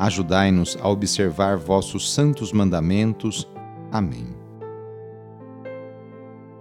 Ajudai-nos 0.00 0.78
a 0.80 0.88
observar 0.88 1.58
vossos 1.58 2.10
santos 2.10 2.54
mandamentos. 2.54 3.46
Amém. 3.92 4.34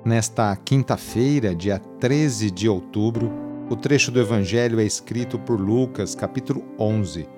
Nesta 0.04 0.54
quinta-feira, 0.58 1.56
dia 1.56 1.80
13 1.80 2.52
de 2.52 2.68
outubro, 2.68 3.32
o 3.70 3.78
trecho 3.78 4.12
do 4.12 4.20
Evangelho 4.20 4.78
é 4.82 4.84
escrito 4.84 5.40
por 5.40 5.58
Lucas, 5.58 6.14
capítulo 6.16 6.66
11, 6.78 7.30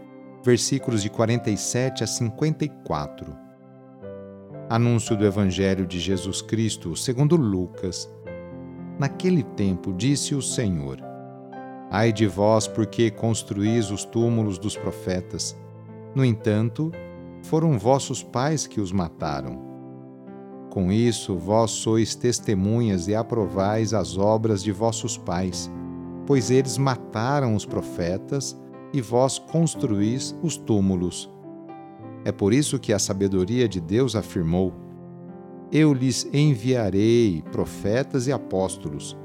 versículos 0.44 1.04
de 1.04 1.10
47 1.12 2.04
a 2.04 2.08
54. 2.08 3.38
Anúncio 4.72 5.16
do 5.16 5.24
Evangelho 5.24 5.86
de 5.86 6.00
Jesus 6.00 6.42
Cristo, 6.42 6.96
segundo 6.96 7.36
Lucas. 7.36 8.12
Naquele 8.98 9.44
tempo 9.44 9.94
disse 9.94 10.34
o 10.34 10.42
Senhor: 10.42 10.98
Ai 11.92 12.12
de 12.12 12.26
vós, 12.26 12.68
porque 12.68 13.12
construís 13.12 13.92
os 13.92 14.04
túmulos 14.04 14.58
dos 14.58 14.76
profetas 14.76 15.56
no 16.14 16.26
entanto, 16.26 16.92
foram 17.44 17.78
vossos 17.78 18.22
pais 18.22 18.68
que 18.68 18.82
os 18.82 18.92
mataram. 18.92 19.60
Com 20.70 20.92
isso, 20.92 21.38
vós 21.38 21.72
sois 21.72 22.16
testemunhas 22.16 23.08
e 23.08 23.16
aprovais 23.16 23.94
as 23.94 24.18
obras 24.18 24.64
de 24.64 24.72
vossos 24.72 25.18
pais, 25.18 25.70
pois 26.26 26.52
eles 26.52 26.78
mataram 26.78 27.56
os 27.56 27.66
profetas 27.66 28.58
e 28.94 29.02
vós 29.02 29.40
construís 29.40 30.36
os 30.42 30.58
túmulos. 30.58 31.30
É 32.24 32.32
por 32.32 32.54
isso 32.54 32.80
que 32.80 32.94
a 32.94 33.00
sabedoria 33.00 33.68
de 33.68 33.82
Deus 33.82 34.16
afirmou: 34.16 34.74
Eu 35.72 35.94
lhes 35.94 36.28
enviarei 36.34 37.44
profetas 37.52 38.28
e 38.28 38.32
apóstolos, 38.32 39.18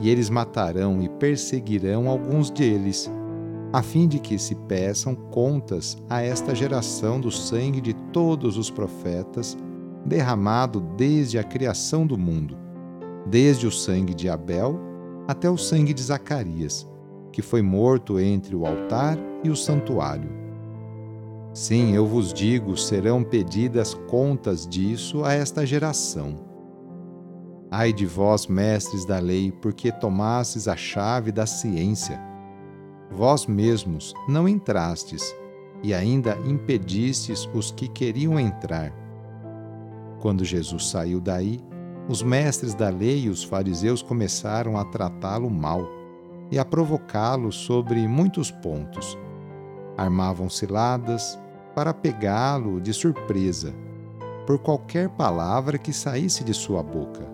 e 0.00 0.08
eles 0.08 0.30
matarão 0.30 1.02
e 1.02 1.08
perseguirão 1.08 2.08
alguns 2.08 2.50
deles 2.50 3.10
a 3.72 3.82
fim 3.82 4.08
de 4.08 4.18
que 4.18 4.38
se 4.38 4.54
peçam 4.54 5.14
contas 5.14 5.96
a 6.08 6.22
esta 6.22 6.54
geração 6.54 7.20
do 7.20 7.30
sangue 7.30 7.80
de 7.80 7.92
todos 7.92 8.56
os 8.56 8.70
profetas, 8.70 9.56
derramado 10.06 10.80
desde 10.96 11.38
a 11.38 11.44
criação 11.44 12.06
do 12.06 12.16
mundo, 12.16 12.56
desde 13.26 13.66
o 13.66 13.72
sangue 13.72 14.14
de 14.14 14.28
Abel 14.28 14.80
até 15.26 15.50
o 15.50 15.58
sangue 15.58 15.92
de 15.92 16.02
Zacarias, 16.02 16.88
que 17.30 17.42
foi 17.42 17.60
morto 17.60 18.18
entre 18.18 18.56
o 18.56 18.66
altar 18.66 19.18
e 19.44 19.50
o 19.50 19.56
santuário. 19.56 20.30
Sim, 21.52 21.94
eu 21.94 22.06
vos 22.06 22.32
digo, 22.32 22.76
serão 22.76 23.22
pedidas 23.22 23.92
contas 24.08 24.66
disso 24.66 25.24
a 25.24 25.34
esta 25.34 25.66
geração. 25.66 26.36
Ai 27.70 27.92
de 27.92 28.06
vós, 28.06 28.46
mestres 28.46 29.04
da 29.04 29.18
lei, 29.18 29.52
porque 29.52 29.92
tomastes 29.92 30.66
a 30.66 30.76
chave 30.76 31.30
da 31.30 31.44
ciência 31.44 32.27
Vós 33.10 33.46
mesmos 33.46 34.14
não 34.28 34.48
entrastes, 34.48 35.34
e 35.82 35.94
ainda 35.94 36.36
impedistes 36.44 37.48
os 37.54 37.70
que 37.70 37.88
queriam 37.88 38.38
entrar. 38.38 38.92
Quando 40.20 40.44
Jesus 40.44 40.88
saiu 40.88 41.20
daí, 41.20 41.60
os 42.08 42.22
mestres 42.22 42.74
da 42.74 42.88
lei 42.88 43.24
e 43.24 43.28
os 43.28 43.44
fariseus 43.44 44.02
começaram 44.02 44.76
a 44.76 44.84
tratá-lo 44.84 45.50
mal 45.50 45.86
e 46.50 46.58
a 46.58 46.64
provocá-lo 46.64 47.52
sobre 47.52 48.06
muitos 48.08 48.50
pontos. 48.50 49.16
Armavam 49.96 50.48
ciladas 50.48 51.38
para 51.74 51.94
pegá-lo 51.94 52.80
de 52.80 52.92
surpresa, 52.92 53.74
por 54.46 54.58
qualquer 54.58 55.10
palavra 55.10 55.78
que 55.78 55.92
saísse 55.92 56.42
de 56.42 56.54
sua 56.54 56.82
boca. 56.82 57.28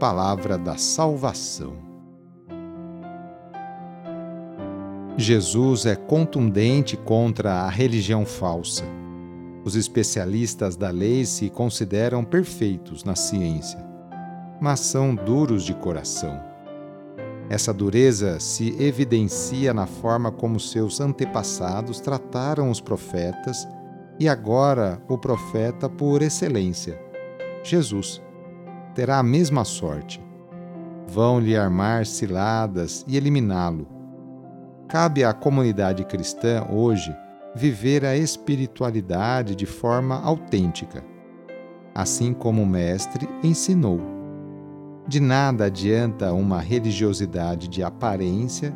Palavra 0.00 0.56
da 0.56 0.76
Salvação. 0.76 1.87
Jesus 5.20 5.84
é 5.84 5.96
contundente 5.96 6.96
contra 6.96 7.62
a 7.62 7.68
religião 7.68 8.24
falsa. 8.24 8.84
Os 9.64 9.74
especialistas 9.74 10.76
da 10.76 10.90
lei 10.90 11.24
se 11.24 11.50
consideram 11.50 12.22
perfeitos 12.22 13.02
na 13.02 13.16
ciência, 13.16 13.84
mas 14.60 14.78
são 14.78 15.16
duros 15.16 15.64
de 15.64 15.74
coração. 15.74 16.40
Essa 17.50 17.74
dureza 17.74 18.38
se 18.38 18.80
evidencia 18.80 19.74
na 19.74 19.88
forma 19.88 20.30
como 20.30 20.60
seus 20.60 21.00
antepassados 21.00 21.98
trataram 21.98 22.70
os 22.70 22.80
profetas 22.80 23.66
e 24.20 24.28
agora 24.28 25.02
o 25.08 25.18
profeta 25.18 25.88
por 25.88 26.22
excelência, 26.22 26.96
Jesus, 27.64 28.22
terá 28.94 29.18
a 29.18 29.24
mesma 29.24 29.64
sorte. 29.64 30.22
Vão 31.08 31.40
lhe 31.40 31.56
armar 31.56 32.06
ciladas 32.06 33.04
e 33.08 33.16
eliminá-lo 33.16 33.97
Cabe 34.88 35.22
à 35.22 35.34
comunidade 35.34 36.02
cristã 36.02 36.66
hoje 36.70 37.14
viver 37.54 38.06
a 38.06 38.16
espiritualidade 38.16 39.54
de 39.54 39.66
forma 39.66 40.18
autêntica, 40.18 41.04
assim 41.94 42.32
como 42.32 42.62
o 42.62 42.66
Mestre 42.66 43.28
ensinou. 43.44 44.00
De 45.06 45.20
nada 45.20 45.66
adianta 45.66 46.32
uma 46.32 46.58
religiosidade 46.58 47.68
de 47.68 47.82
aparência 47.82 48.74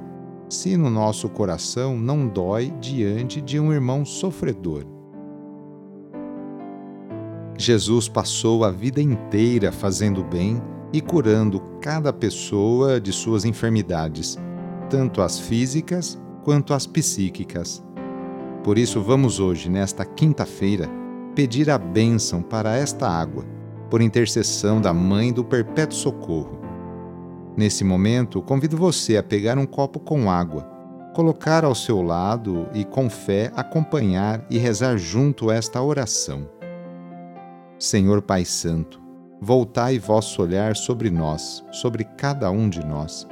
se 0.50 0.77
no 0.77 0.91
nosso 0.91 1.31
coração 1.31 1.97
não 1.97 2.29
dói 2.29 2.71
diante 2.79 3.41
de 3.41 3.59
um 3.59 3.73
irmão 3.73 4.05
sofredor. 4.05 4.84
Jesus 7.56 8.06
passou 8.06 8.65
a 8.65 8.71
vida 8.71 9.00
inteira 9.00 9.73
fazendo 9.73 10.23
bem 10.23 10.61
e 10.93 11.00
curando 11.00 11.59
cada 11.81 12.12
pessoa 12.12 13.00
de 13.00 13.12
suas 13.12 13.47
enfermidades 13.47 14.39
tanto 14.92 15.22
as 15.22 15.38
físicas 15.38 16.20
quanto 16.44 16.75
as 16.75 16.86
psíquicas. 16.86 17.82
Por 18.62 18.76
isso, 18.76 19.00
vamos 19.00 19.41
hoje, 19.41 19.70
nesta 19.70 20.04
quinta-feira, 20.04 20.86
pedir 21.34 21.70
a 21.70 21.78
bênção 21.78 22.42
para 22.42 22.76
esta 22.76 23.08
água, 23.08 23.42
por 23.88 24.02
intercessão 24.02 24.82
da 24.82 24.92
Mãe 24.92 25.32
do 25.32 25.42
Perpétuo 25.42 25.97
Socorro. 25.97 26.60
Nesse 27.56 27.82
momento, 27.82 28.42
convido 28.42 28.76
você 28.76 29.16
a 29.16 29.22
pegar 29.22 29.56
um 29.56 29.64
copo 29.64 29.98
com 29.98 30.31
água, 30.31 30.62
colocar 31.14 31.64
ao 31.64 31.75
seu 31.75 32.02
lado 32.02 32.69
e, 32.75 32.84
com 32.84 33.08
fé, 33.08 33.50
acompanhar 33.56 34.44
e 34.50 34.58
rezar 34.58 34.99
junto 34.99 35.50
esta 35.50 35.82
oração. 35.82 36.46
Senhor 37.78 38.20
Pai 38.20 38.44
Santo, 38.44 39.00
voltai 39.40 39.99
vosso 39.99 40.43
olhar 40.43 40.76
sobre 40.76 41.08
nós, 41.08 41.64
sobre 41.72 42.05
cada 42.05 42.50
um 42.50 42.69
de 42.69 42.84
nós 42.84 43.31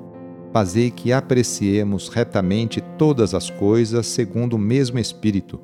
fazei 0.51 0.91
que 0.91 1.13
apreciemos 1.13 2.09
retamente 2.09 2.81
todas 2.97 3.33
as 3.33 3.49
coisas 3.49 4.07
segundo 4.07 4.53
o 4.53 4.59
mesmo 4.59 4.99
Espírito 4.99 5.59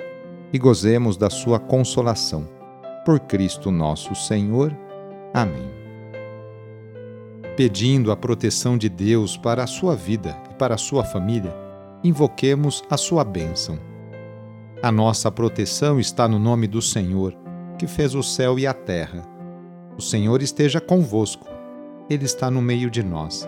e 0.52 0.58
gozemos 0.58 1.18
da 1.18 1.30
sua 1.30 1.60
consolação. 1.60 2.48
Por 3.06 3.20
Cristo 3.20 3.72
nosso 3.72 4.16
Senhor. 4.16 4.76
Amém. 5.34 5.70
Pedindo 7.56 8.12
a 8.12 8.18
proteção 8.18 8.78
de 8.78 8.88
Deus 8.88 9.36
para 9.36 9.64
a 9.64 9.68
sua 9.68 9.96
vida 9.96 10.38
e 10.52 10.54
para 10.54 10.76
a 10.76 10.78
sua 10.78 11.04
família, 11.04 11.56
invoquemos 12.04 12.84
a 12.90 12.98
sua 12.98 13.24
bênção. 13.24 13.80
A 14.82 14.92
nossa 14.92 15.32
proteção 15.32 16.00
está 16.00 16.28
no 16.28 16.38
nome 16.38 16.68
do 16.68 16.82
Senhor, 16.82 17.36
que 17.80 17.88
fez 17.88 18.14
o 18.14 18.22
céu 18.22 18.60
e 18.60 18.68
a 18.68 18.74
terra. 18.74 19.24
O 19.98 20.02
Senhor 20.02 20.42
esteja 20.44 20.80
convosco, 20.80 21.48
Ele 22.10 22.26
está 22.26 22.52
no 22.52 22.62
meio 22.62 22.92
de 22.92 23.02
nós. 23.02 23.48